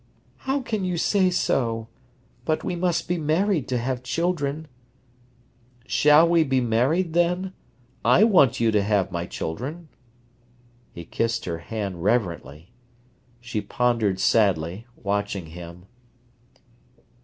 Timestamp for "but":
2.43-2.63